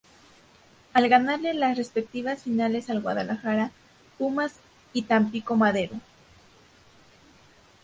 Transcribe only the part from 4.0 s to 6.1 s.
Pumas y Tampico-Madero.